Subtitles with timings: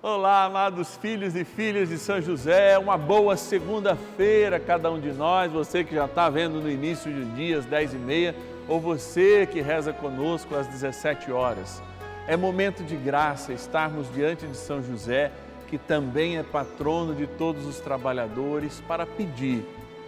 [0.00, 5.50] Olá, amados filhos e filhas de São José, uma boa segunda-feira cada um de nós,
[5.50, 8.36] você que já está vendo no início do dia, às 10 e meia,
[8.68, 11.82] ou você que reza conosco às 17 horas.
[12.28, 15.32] É momento de graça estarmos diante de São José,
[15.66, 19.64] que também é patrono de todos os trabalhadores, para pedir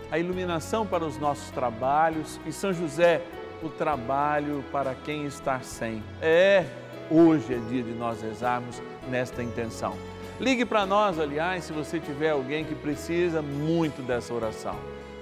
[0.08, 3.22] a iluminação para os nossos trabalhos e São José,
[3.60, 6.00] o trabalho para quem está sem.
[6.22, 6.64] É,
[7.10, 9.96] hoje é dia de nós rezarmos nesta intenção.
[10.38, 14.76] Ligue para nós, aliás, se você tiver alguém que precisa muito dessa oração.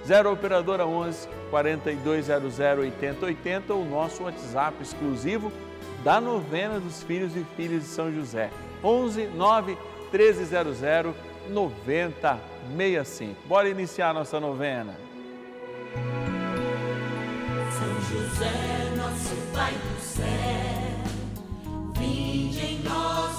[0.05, 5.51] 0 Operadora 11 4200 8080 ou nosso WhatsApp exclusivo
[6.03, 8.49] da novena dos filhos e filhas de São José.
[8.83, 9.77] 11 9
[10.11, 10.79] 1300
[11.49, 13.35] 9065.
[13.47, 14.95] Bora iniciar nossa novena.
[17.71, 20.78] São José, nosso Pai do céu,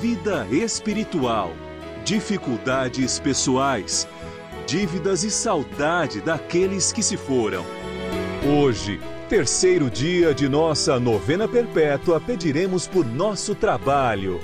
[0.00, 1.52] vida espiritual,
[2.04, 4.06] dificuldades pessoais,
[4.66, 7.64] dívidas e saudade daqueles que se foram.
[8.46, 14.38] Hoje, terceiro dia de nossa novena perpétua, pediremos por nosso trabalho.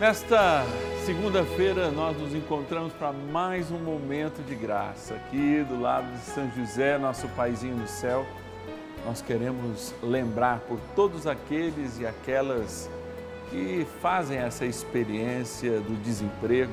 [0.00, 0.64] Nesta
[1.06, 5.14] segunda-feira, nós nos encontramos para mais um momento de graça.
[5.14, 8.26] Aqui do lado de São José, nosso paizinho do céu,
[9.06, 12.90] nós queremos lembrar por todos aqueles e aquelas
[13.50, 16.72] que fazem essa experiência do desemprego,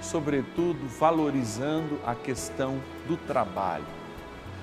[0.00, 2.78] sobretudo valorizando a questão
[3.08, 3.84] do trabalho.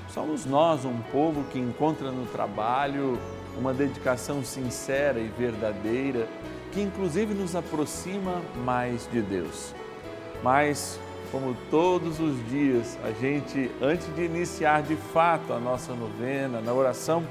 [0.09, 3.18] Somos nós um povo que encontra no trabalho
[3.57, 6.28] uma dedicação sincera e verdadeira,
[6.72, 9.73] que inclusive nos aproxima mais de Deus.
[10.44, 11.00] Mas,
[11.31, 16.73] como todos os dias, a gente, antes de iniciar de fato a nossa novena, na
[16.73, 17.23] oração,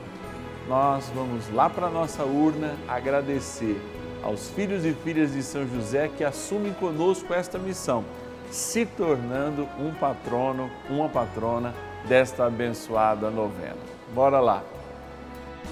[0.68, 3.80] nós vamos lá para a nossa urna agradecer
[4.22, 8.04] aos filhos e filhas de São José que assumem conosco esta missão,
[8.50, 11.74] se tornando um patrono, uma patrona
[12.08, 13.76] desta abençoada novena.
[14.14, 14.62] Bora lá!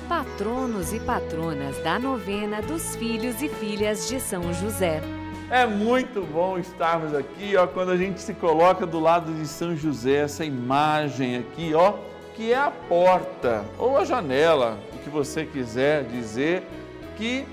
[0.08, 5.02] Patronos e patronas da novena dos filhos e filhas de São José.
[5.50, 9.74] É muito bom estarmos aqui, ó, quando a gente se coloca do lado de São
[9.74, 11.94] José, essa imagem aqui, ó,
[12.36, 16.62] que é a porta ou a janela, o que você quiser dizer,
[17.16, 17.46] que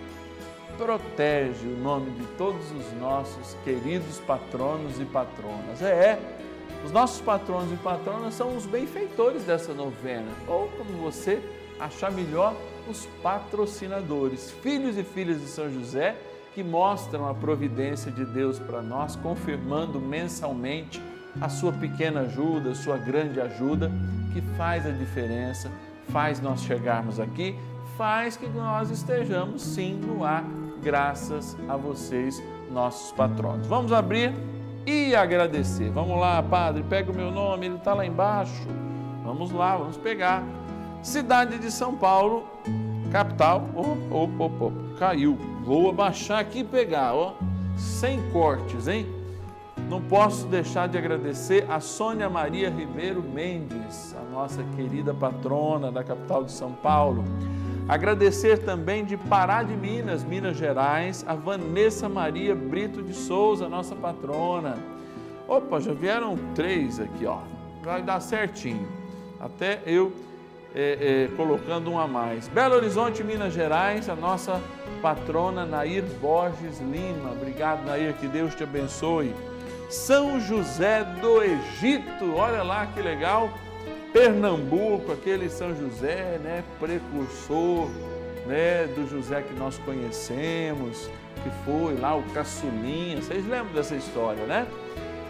[0.78, 5.82] protege o nome de todos os nossos queridos patronos e patronas.
[5.82, 6.20] É,
[6.84, 11.42] os nossos patronos e patronas são os benfeitores dessa novena, ou como você
[11.80, 12.56] achar melhor,
[12.88, 16.16] os patrocinadores, filhos e filhas de São José,
[16.54, 21.02] que mostram a providência de Deus para nós, confirmando mensalmente
[21.42, 23.92] a sua pequena ajuda, a sua grande ajuda,
[24.34, 25.70] que faz a diferença,
[26.10, 27.56] faz nós chegarmos aqui,
[27.98, 30.46] faz que nós estejamos sim no ar,
[30.86, 32.42] graças a vocês,
[32.72, 33.66] nossos patronos.
[33.66, 34.32] Vamos abrir
[34.86, 35.90] e agradecer.
[35.90, 38.68] Vamos lá, Padre, pega o meu nome, ele está lá embaixo.
[39.24, 40.44] Vamos lá, vamos pegar.
[41.02, 42.48] Cidade de São Paulo,
[43.12, 43.68] capital.
[45.00, 45.36] Caiu.
[45.64, 47.34] Vou abaixar aqui e pegar, ó.
[47.76, 49.08] Sem cortes, hein?
[49.90, 56.04] Não posso deixar de agradecer a Sônia Maria Ribeiro Mendes, a nossa querida patrona da
[56.04, 57.24] capital de São Paulo.
[57.88, 63.96] Agradecer também de Pará de Minas, Minas Gerais, a Vanessa Maria Brito de Souza, nossa
[63.96, 64.76] patrona.
[65.48, 67.42] Opa, já vieram três aqui, ó.
[67.84, 68.88] Vai dar certinho.
[69.40, 70.12] Até eu
[70.74, 72.48] é, é, colocando um a mais.
[72.48, 74.60] Belo Horizonte, Minas Gerais, a nossa
[75.00, 77.34] patrona Nair Borges Lima.
[77.34, 79.32] Obrigado, Nair, que Deus te abençoe.
[79.92, 83.54] São José do Egito, olha lá que legal.
[84.16, 87.90] Pernambuco, aquele São José, né, precursor,
[88.48, 91.10] né, do José que nós conhecemos,
[91.44, 93.22] que foi lá o caçulinha.
[93.22, 94.66] Vocês lembram dessa história, né?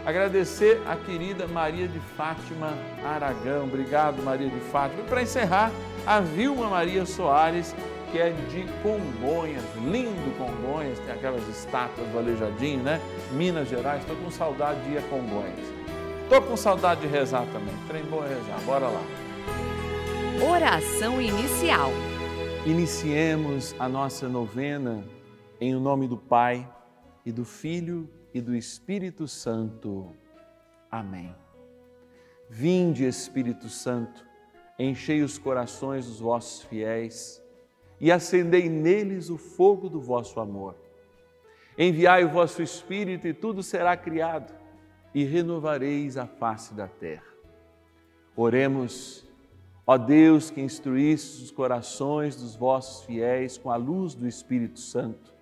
[0.06, 2.74] Agradecer a querida Maria de Fátima
[3.04, 3.64] Aragão.
[3.64, 5.02] Obrigado, Maria de Fátima.
[5.02, 5.72] E para encerrar,
[6.06, 7.74] a Vilma Maria Soares,
[8.12, 13.00] que é de Congonhas, lindo Congonhas, tem aquelas estátuas do Aleijadinho, né?
[13.32, 15.74] Minas Gerais, estou com saudade de ir a Congonhas.
[16.26, 17.72] Estou com saudade de rezar também.
[17.86, 19.00] Trem bom é rezar, bora lá.
[20.52, 21.92] Oração inicial.
[22.66, 25.04] Iniciemos a nossa novena
[25.60, 26.68] em o nome do Pai
[27.24, 30.08] e do Filho e do Espírito Santo.
[30.90, 31.32] Amém.
[32.50, 34.26] Vinde, Espírito Santo,
[34.76, 37.40] enchei os corações dos vossos fiéis
[38.00, 40.74] e acendei neles o fogo do vosso amor.
[41.78, 44.65] Enviai o vosso Espírito e tudo será criado
[45.16, 47.24] e renovareis a face da terra.
[48.36, 49.24] Oremos,
[49.86, 55.32] ó Deus que instruísse os corações dos vossos fiéis com a luz do Espírito Santo.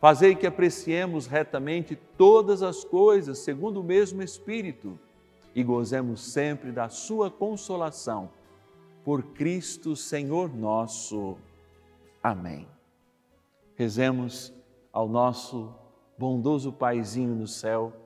[0.00, 4.98] Fazei que apreciemos retamente todas as coisas segundo o mesmo Espírito
[5.54, 8.28] e gozemos sempre da Sua consolação.
[9.04, 11.36] Por Cristo Senhor nosso.
[12.20, 12.66] Amém.
[13.76, 14.52] Rezemos
[14.92, 15.72] ao nosso
[16.18, 18.05] bondoso Paizinho no céu,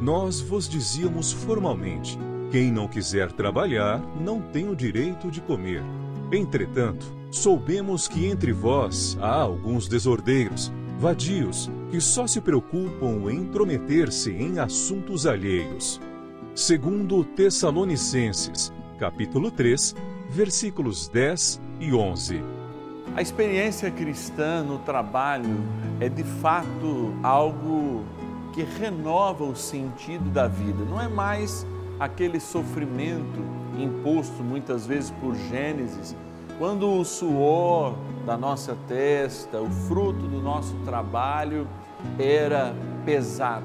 [0.00, 2.18] nós vos dizíamos formalmente:
[2.50, 5.82] quem não quiser trabalhar não tem o direito de comer.
[6.32, 14.30] Entretanto, soubemos que entre vós há alguns desordeiros, vadios, que só se preocupam em intrometer-se
[14.30, 16.00] em assuntos alheios.
[16.54, 19.94] Segundo Tessalonicenses, capítulo 3,
[20.28, 22.42] versículos 10 e 11.
[23.16, 25.58] A experiência cristã no trabalho
[25.98, 28.04] é de fato algo
[28.60, 30.84] que renova o sentido da vida.
[30.84, 31.66] Não é mais
[31.98, 33.40] aquele sofrimento
[33.78, 36.14] imposto muitas vezes por Gênesis,
[36.58, 37.94] quando o suor
[38.26, 41.66] da nossa testa, o fruto do nosso trabalho
[42.18, 42.74] era
[43.06, 43.64] pesado.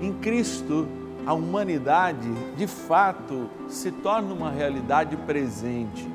[0.00, 0.88] Em Cristo,
[1.26, 6.08] a humanidade de fato se torna uma realidade presente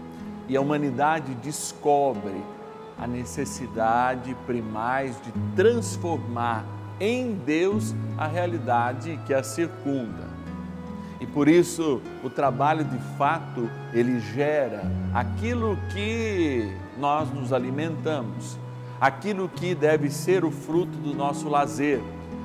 [0.48, 2.43] e a humanidade descobre
[2.98, 10.27] a necessidade primais de transformar em Deus a realidade que a circunda.
[11.20, 18.58] E por isso o trabalho de fato ele gera aquilo que nós nos alimentamos,
[19.00, 22.01] aquilo que deve ser o fruto do nosso lazer,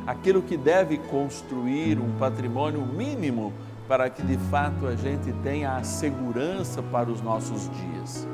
[0.06, 3.52] aquilo que deve construir um patrimônio mínimo
[3.86, 8.26] para que de fato a gente tenha a segurança para os nossos dias.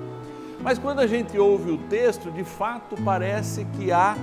[0.62, 4.16] Mas quando a gente ouve o texto, de fato parece que há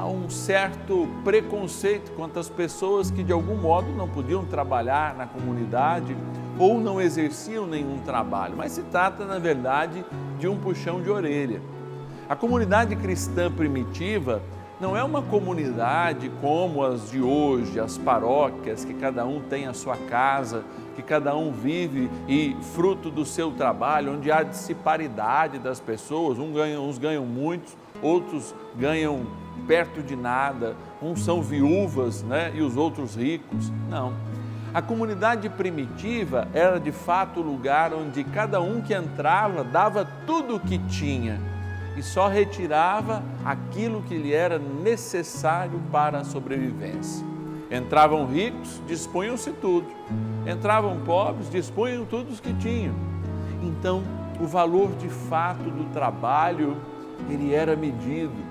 [0.00, 5.26] há um certo preconceito quanto às pessoas que de algum modo não podiam trabalhar na
[5.26, 6.16] comunidade
[6.58, 10.02] ou não exerciam nenhum trabalho, mas se trata, na verdade,
[10.38, 11.60] de um puxão de orelha.
[12.26, 14.40] A comunidade cristã primitiva
[14.80, 19.74] não é uma comunidade como as de hoje, as paróquias, que cada um tem a
[19.74, 20.64] sua casa,
[20.96, 26.54] que cada um vive e fruto do seu trabalho, onde há disparidade das pessoas, uns
[26.54, 29.26] ganham, uns ganham muitos, outros ganham
[29.66, 33.70] perto de nada, uns são viúvas né, e os outros ricos.
[33.88, 34.12] Não.
[34.72, 40.56] A comunidade primitiva era de fato o lugar onde cada um que entrava dava tudo
[40.56, 41.40] o que tinha
[41.96, 47.26] e só retirava aquilo que lhe era necessário para a sobrevivência.
[47.70, 49.86] Entravam ricos, dispunham-se tudo.
[50.46, 52.94] Entravam pobres, dispunham tudo o que tinham.
[53.62, 54.02] Então,
[54.40, 56.76] o valor de fato do trabalho,
[57.28, 58.49] ele era medido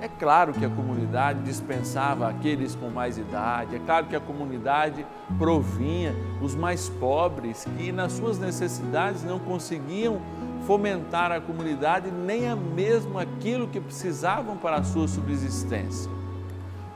[0.00, 5.04] é claro que a comunidade dispensava aqueles com mais idade, é claro que a comunidade
[5.36, 10.20] provinha os mais pobres que, nas suas necessidades, não conseguiam
[10.66, 16.10] fomentar a comunidade nem a mesmo aquilo que precisavam para a sua subsistência.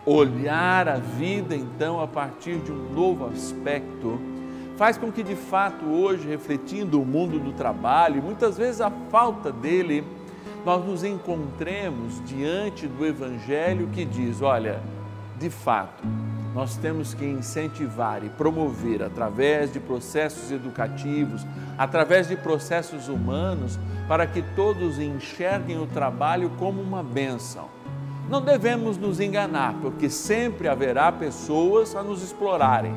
[0.05, 4.21] Olhar a vida, então, a partir de um novo aspecto,
[4.77, 9.51] faz com que, de fato, hoje, refletindo o mundo do trabalho, muitas vezes a falta
[9.51, 10.05] dele,
[10.65, 14.81] nós nos encontremos diante do Evangelho que diz: olha,
[15.39, 16.03] de fato,
[16.55, 21.47] nós temos que incentivar e promover através de processos educativos,
[21.79, 27.69] através de processos humanos, para que todos enxerguem o trabalho como uma bênção.
[28.29, 32.95] Não devemos nos enganar, porque sempre haverá pessoas a nos explorarem.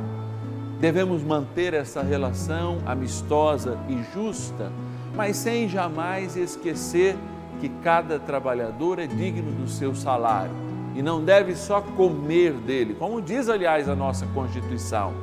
[0.79, 4.71] Devemos manter essa relação amistosa e justa,
[5.15, 7.17] mas sem jamais esquecer
[7.65, 10.51] que cada trabalhador é digno do seu salário
[10.93, 15.13] e não deve só comer dele, como diz, aliás, a nossa Constituição.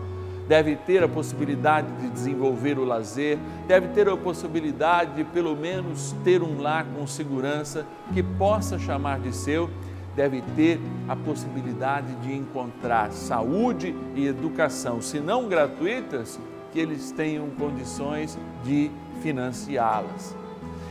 [0.49, 6.17] Deve ter a possibilidade de desenvolver o lazer, deve ter a possibilidade de, pelo menos,
[6.25, 9.71] ter um lar com segurança que possa chamar de seu,
[10.17, 16.41] deve ter a possibilidade de encontrar saúde e educação, se não gratuitas,
[16.73, 18.91] que eles tenham condições de
[19.23, 20.35] financiá-las.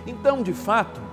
[0.08, 1.11] Então, de fato,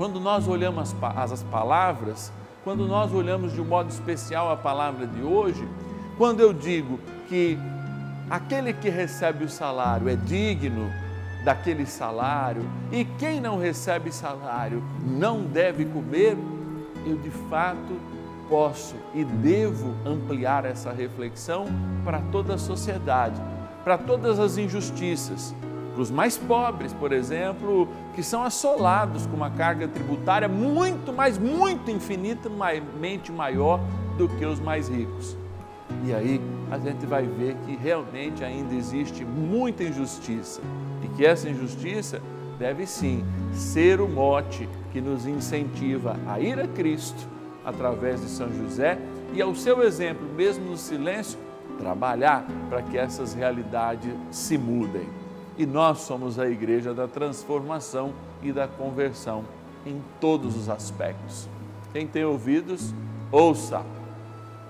[0.00, 2.32] quando nós olhamos as, as palavras,
[2.64, 5.68] quando nós olhamos de um modo especial a palavra de hoje,
[6.16, 7.58] quando eu digo que
[8.30, 10.90] aquele que recebe o salário é digno
[11.44, 16.34] daquele salário e quem não recebe salário não deve comer,
[17.04, 18.00] eu de fato
[18.48, 21.66] posso e devo ampliar essa reflexão
[22.06, 23.38] para toda a sociedade,
[23.84, 25.54] para todas as injustiças,
[26.00, 31.90] os mais pobres, por exemplo, que são assolados com uma carga tributária muito, mas muito
[31.90, 33.80] infinitamente maior
[34.16, 35.36] do que os mais ricos.
[36.04, 36.40] E aí
[36.70, 40.60] a gente vai ver que realmente ainda existe muita injustiça
[41.02, 42.22] e que essa injustiça
[42.58, 47.28] deve sim ser o mote que nos incentiva a ir a Cristo
[47.64, 48.98] através de São José
[49.32, 51.38] e ao seu exemplo, mesmo no silêncio,
[51.78, 55.19] trabalhar para que essas realidades se mudem.
[55.60, 59.44] E nós somos a igreja da transformação e da conversão
[59.84, 61.46] em todos os aspectos.
[61.92, 62.94] Quem tem ouvidos,
[63.30, 63.82] ouça.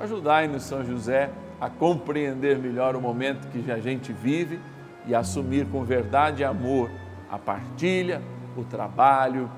[0.00, 1.30] Ajudai-nos, São José,
[1.61, 4.59] a compreender melhor o momento que a gente vive
[5.06, 6.90] e assumir com verdade e amor
[7.30, 8.20] a partilha,
[8.56, 9.49] o trabalho,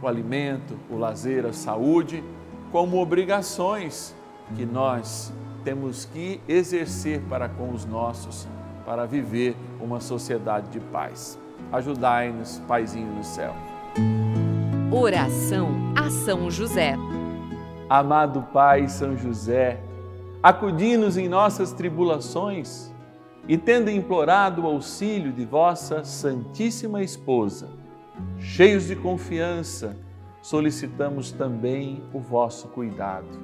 [0.00, 2.24] o alimento, o lazer, a saúde,
[2.70, 4.16] como obrigações
[4.56, 8.48] que nós temos que exercer para com os nossos
[8.84, 11.38] para viver uma sociedade de paz.
[11.72, 13.54] Ajudai-nos, Paizinho do céu.
[14.90, 16.96] Oração a São José.
[17.88, 19.80] Amado Pai São José,
[20.42, 22.92] acudi-nos em nossas tribulações
[23.46, 27.68] e, tendo implorado o auxílio de vossa Santíssima Esposa,
[28.38, 29.96] cheios de confiança,
[30.40, 33.40] solicitamos também o vosso cuidado.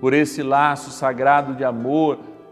[0.00, 2.18] Por esse laço sagrado de amor,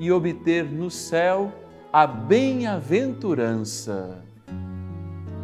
[0.00, 1.52] e obter no céu
[1.92, 4.24] a bem-aventurança.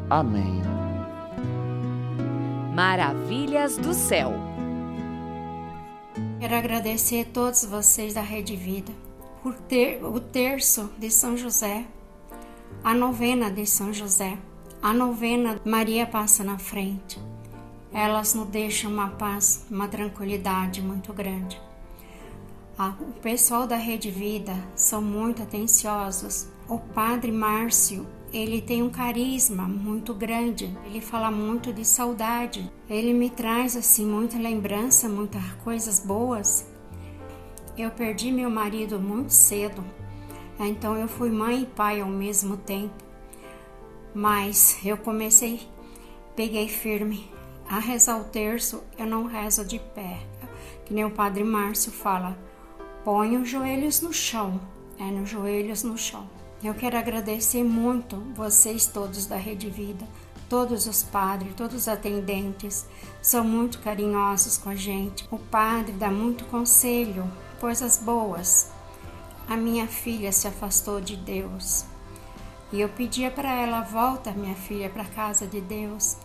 [0.08, 0.62] Amém.
[2.74, 4.32] Maravilhas do céu.
[6.40, 8.92] Quero agradecer a todos vocês da Rede Vida
[9.42, 11.84] por ter o terço de São José,
[12.82, 14.38] a novena de São José,
[14.80, 17.20] a novena Maria passa na frente.
[17.92, 21.60] Elas nos deixam uma paz, uma tranquilidade muito grande.
[22.78, 26.46] O pessoal da Rede Vida são muito atenciosos.
[26.68, 33.14] O Padre Márcio ele tem um carisma muito grande, ele fala muito de saudade, ele
[33.14, 36.66] me traz assim muita lembrança, muitas coisas boas.
[37.78, 39.82] Eu perdi meu marido muito cedo,
[40.60, 42.92] então eu fui mãe e pai ao mesmo tempo.
[44.14, 45.66] Mas eu comecei,
[46.34, 47.30] peguei firme
[47.70, 50.18] a rezar o terço, eu não rezo de pé,
[50.84, 52.36] que nem o Padre Márcio fala,
[53.06, 54.60] põe os joelhos no chão,
[54.98, 56.28] é nos joelhos no chão.
[56.60, 60.04] Eu quero agradecer muito vocês todos da Rede Vida,
[60.48, 62.84] todos os padres, todos os atendentes,
[63.22, 65.24] são muito carinhosos com a gente.
[65.30, 68.72] O padre dá muito conselho, coisas boas.
[69.48, 71.84] A minha filha se afastou de Deus
[72.72, 76.16] e eu pedia para ela: volta, minha filha, para a casa de Deus.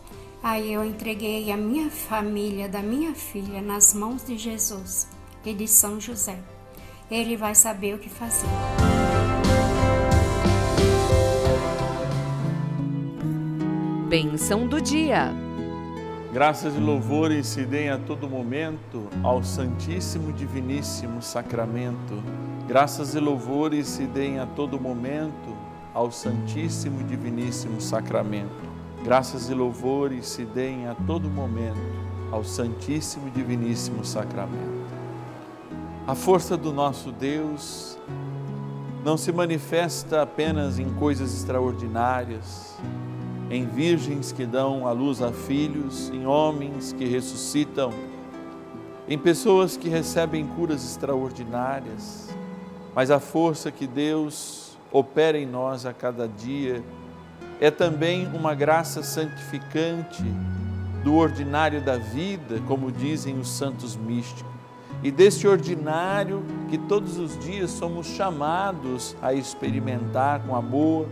[0.42, 5.08] Aí eu entreguei a minha família da minha filha nas mãos de Jesus
[5.46, 6.42] e de São José.
[7.12, 8.48] Ele vai saber o que fazer.
[14.08, 15.34] Bênção do dia.
[16.32, 22.24] Graças e louvores se deem a todo momento ao Santíssimo Diviníssimo Sacramento.
[22.65, 25.58] Graças e louvores se deem a todo momento
[25.94, 28.72] ao Santíssimo Diviníssimo Sacramento.
[29.03, 31.75] Graças e louvores se deem a todo momento
[32.32, 34.80] ao Santíssimo Diviníssimo Sacramento.
[36.07, 37.96] A força do nosso Deus
[39.05, 42.75] não se manifesta apenas em coisas extraordinárias,
[43.51, 47.94] em virgens que dão a luz a filhos, em homens que ressuscitam,
[49.07, 52.35] em pessoas que recebem curas extraordinárias,
[52.96, 56.83] mas a força que Deus opera em nós a cada dia
[57.59, 60.24] é também uma graça santificante
[61.03, 64.61] do ordinário da vida, como dizem os santos místicos,
[65.03, 71.07] e desse ordinário que todos os dias somos chamados a experimentar com amor,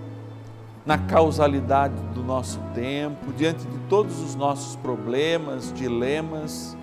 [0.86, 6.78] na causalidade do nosso tempo, diante de todos os nossos problemas, dilemas,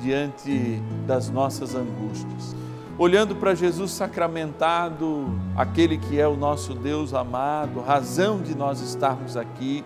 [0.00, 2.56] diante das nossas angústias.
[2.98, 5.26] Olhando para Jesus sacramentado,
[5.56, 9.84] aquele que é o nosso Deus amado, razão de nós estarmos aqui,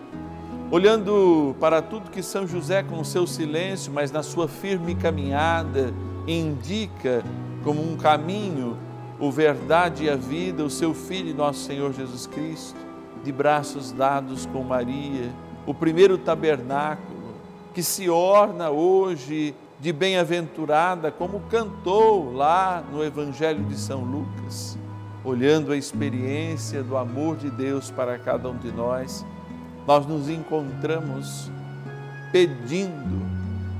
[0.70, 5.94] olhando para tudo que São José, com o seu silêncio, mas na sua firme caminhada,
[6.26, 7.22] indica
[7.62, 8.76] como um caminho,
[9.18, 12.84] o verdade e a vida, o seu Filho, nosso Senhor Jesus Cristo
[13.24, 15.32] de braços dados com Maria,
[15.66, 17.34] o primeiro tabernáculo,
[17.72, 24.78] que se orna hoje de bem-aventurada, como cantou lá no Evangelho de São Lucas,
[25.24, 29.24] olhando a experiência do amor de Deus para cada um de nós,
[29.86, 31.50] nós nos encontramos
[32.30, 33.33] pedindo,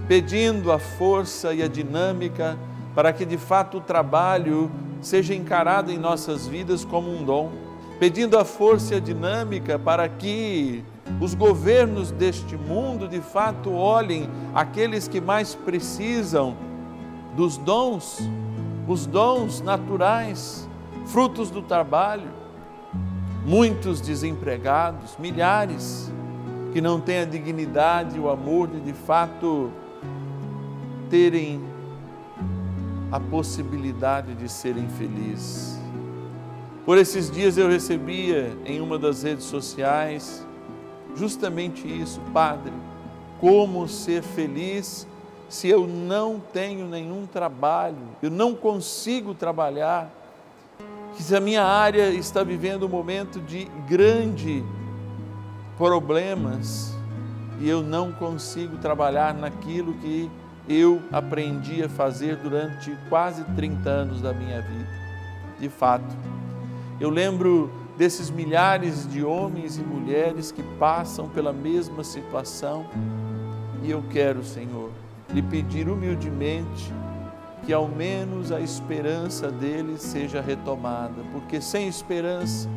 [0.09, 2.59] pedindo a força e a dinâmica
[2.95, 7.65] para que de fato o trabalho seja encarado em nossas vidas como um dom
[7.99, 10.85] pedindo a força e a dinâmica para que
[11.21, 16.57] os governos deste mundo de fato olhem aqueles que mais precisam
[17.37, 18.19] dos dons,
[18.89, 20.69] os dons naturais,
[21.07, 22.29] frutos do trabalho.
[23.47, 26.11] Muitos desempregados, milhares
[26.73, 29.71] que não têm a dignidade e o amor de de fato
[31.15, 31.63] terem
[33.13, 35.79] a possibilidade de serem felizes.
[36.85, 40.45] Por esses dias eu recebia em uma das redes sociais
[41.15, 42.73] justamente isso, Padre,
[43.41, 45.07] como ser feliz
[45.49, 50.11] se eu não tenho nenhum trabalho, eu não consigo trabalhar,
[51.13, 54.65] se a minha área está vivendo um momento de grande
[55.79, 56.93] problemas
[57.61, 60.29] e eu não consigo trabalhar naquilo que
[60.69, 64.89] eu aprendi a fazer durante quase 30 anos da minha vida.
[65.59, 66.17] De fato,
[67.01, 72.87] eu lembro desses milhares de homens e mulheres que passam pela mesma situação
[73.83, 74.91] e eu quero, Senhor,
[75.33, 76.93] lhe pedir humildemente
[77.65, 82.69] que ao menos a esperança deles seja retomada, porque sem esperança,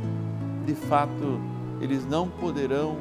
[0.66, 1.40] de fato,
[1.82, 2.98] eles não poderão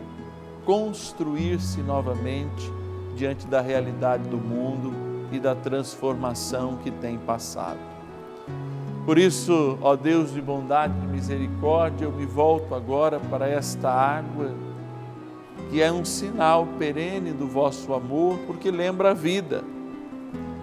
[0.64, 2.72] construir-se novamente
[3.16, 4.94] diante da realidade do mundo
[5.32, 7.80] e da transformação que tem passado.
[9.04, 14.52] Por isso, ó Deus de bondade e misericórdia, eu me volto agora para esta água,
[15.70, 19.64] que é um sinal perene do vosso amor, porque lembra a vida.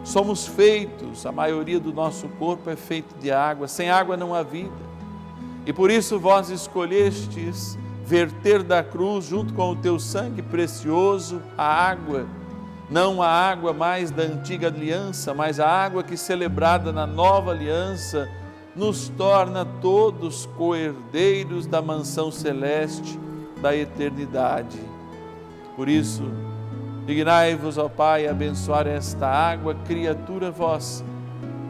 [0.04, 4.44] Somos feitos, a maioria do nosso corpo é feito de água, sem água não há
[4.44, 4.72] vida.
[5.66, 11.66] E por isso vós escolhestes verter da cruz, junto com o teu sangue precioso, a
[11.66, 12.26] água,
[12.94, 18.30] não a água mais da antiga aliança, mas a água que celebrada na nova aliança
[18.76, 23.20] nos torna todos coerdeiros da mansão celeste
[23.60, 24.80] da eternidade.
[25.76, 26.22] Por isso,
[27.08, 31.04] dignai-vos, ó Pai, abençoar esta água, criatura vossa,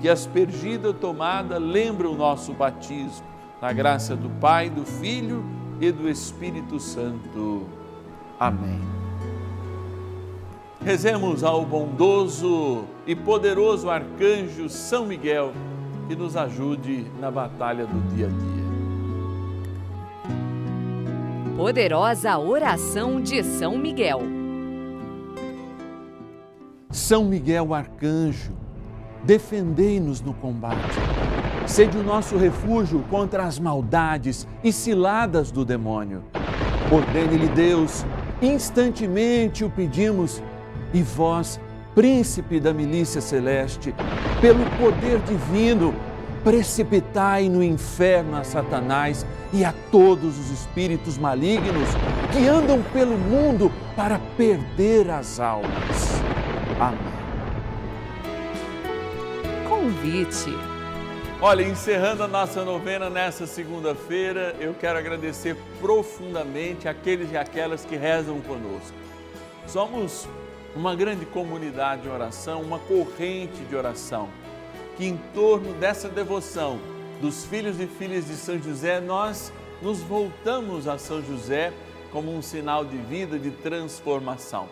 [0.01, 3.25] que aspergida tomada lembra o nosso batismo,
[3.61, 5.41] na graça do Pai, do Filho
[5.79, 7.65] e do Espírito Santo.
[8.37, 9.02] Amém.
[10.85, 15.53] Rezemos ao bondoso e poderoso arcanjo São Miguel,
[16.09, 18.63] que nos ajude na batalha do dia a dia.
[21.55, 24.23] Poderosa oração de São Miguel.
[26.91, 28.51] São Miguel arcanjo,
[29.23, 30.99] defendei-nos no combate.
[31.65, 36.25] Sede o nosso refúgio contra as maldades e ciladas do demônio.
[36.91, 38.05] Ordene-lhe Deus,
[38.41, 40.43] instantemente o pedimos,
[40.93, 41.59] e vós,
[41.95, 43.93] príncipe da milícia celeste,
[44.39, 45.93] pelo poder divino,
[46.43, 51.87] precipitai no inferno a Satanás e a todos os espíritos malignos
[52.31, 56.21] que andam pelo mundo para perder as almas.
[56.79, 57.13] Amém.
[59.67, 60.53] Convite.
[61.41, 67.97] Olha, encerrando a nossa novena nessa segunda-feira, eu quero agradecer profundamente aqueles e aquelas que
[67.97, 68.95] rezam conosco.
[69.67, 70.27] Somos
[70.75, 74.29] uma grande comunidade de oração, uma corrente de oração,
[74.97, 76.79] que em torno dessa devoção
[77.21, 81.71] dos filhos e filhas de São José, nós nos voltamos a São José
[82.11, 84.67] como um sinal de vida, de transformação.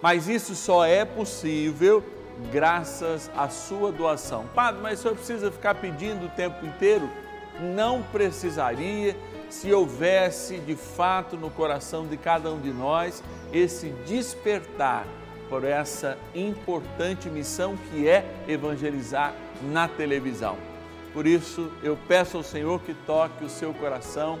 [0.00, 2.02] Mas isso só é possível
[2.50, 4.46] graças à sua doação.
[4.54, 7.08] Padre, mas o senhor precisa ficar pedindo o tempo inteiro?
[7.60, 9.16] Não precisaria
[9.48, 15.06] se houvesse de fato no coração de cada um de nós esse despertar
[15.52, 19.34] por essa importante missão que é evangelizar
[19.70, 20.56] na televisão.
[21.12, 24.38] Por isso, eu peço ao Senhor que toque o seu coração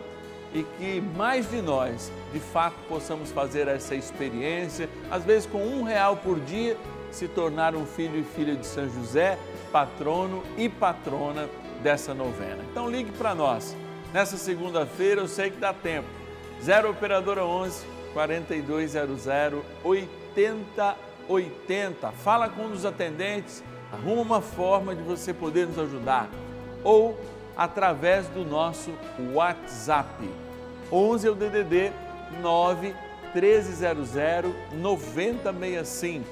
[0.54, 5.82] e que mais de nós, de fato, possamos fazer essa experiência, às vezes com um
[5.82, 6.78] real por dia,
[7.10, 9.38] se tornar um filho e filha de São José,
[9.70, 11.46] patrono e patrona
[11.82, 12.64] dessa novena.
[12.70, 13.76] Então ligue para nós.
[14.14, 16.08] Nessa segunda-feira eu sei que dá tempo.
[16.62, 19.28] 0 operadora 11 4200
[20.36, 22.12] 8080.
[22.12, 26.28] Fala com um dos atendentes, arruma uma forma de você poder nos ajudar
[26.84, 27.18] ou
[27.56, 28.92] através do nosso
[29.32, 30.28] WhatsApp.
[30.90, 31.92] 11 é o DDD
[32.40, 32.94] 9
[33.34, 34.10] 1300
[34.72, 36.26] 9065.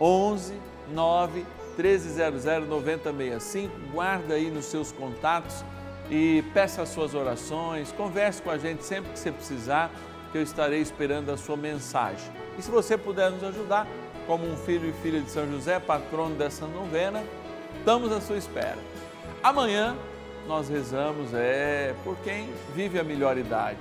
[0.00, 0.54] 11
[0.92, 3.72] 9 1300 9065.
[3.92, 5.64] Guarda aí nos seus contatos
[6.10, 7.92] e peça as suas orações.
[7.92, 9.90] Converse com a gente sempre que você precisar,
[10.32, 12.43] que eu estarei esperando a sua mensagem.
[12.58, 13.86] E se você puder nos ajudar,
[14.26, 17.22] como um filho e filha de São José, patrono dessa novena,
[17.78, 18.78] estamos à sua espera.
[19.42, 19.96] Amanhã
[20.46, 23.78] nós rezamos é por quem vive a melhor idade,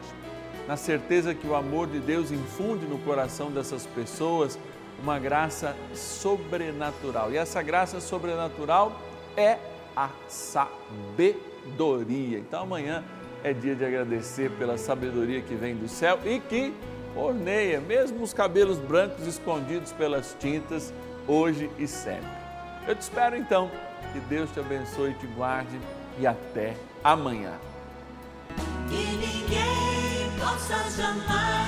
[0.68, 4.58] na certeza que o amor de Deus infunde no coração dessas pessoas
[5.02, 7.32] uma graça sobrenatural.
[7.32, 8.98] E essa graça sobrenatural
[9.36, 9.58] é
[9.96, 11.38] a sabedoria.
[12.40, 13.04] Então amanhã
[13.44, 16.74] é dia de agradecer pela sabedoria que vem do céu e que
[17.16, 20.94] orneia mesmo os cabelos brancos escondidos pelas tintas
[21.28, 22.30] hoje e sempre.
[22.88, 23.70] Eu te espero então.
[24.12, 25.80] Que Deus te abençoe te guarde
[26.20, 27.54] e até amanhã.
[28.88, 31.63] Que ninguém possa jamais